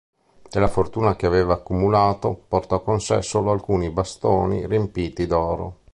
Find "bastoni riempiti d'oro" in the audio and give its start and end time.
3.91-5.79